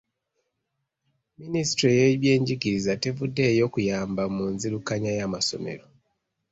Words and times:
Minisitule 1.39 1.93
y’ebyenjigiriza 2.01 2.91
tevuddeeyo 3.03 3.65
kuyamba 3.73 4.23
mu 4.35 4.45
nzirukanya 4.53 5.11
y’amasomero. 5.19 5.85